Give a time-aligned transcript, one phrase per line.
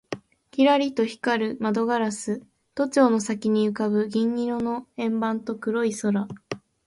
[0.49, 2.41] キラリと光る窓ガラス、
[2.73, 6.27] 都庁の先に浮ぶ銀色の円盤と黒い空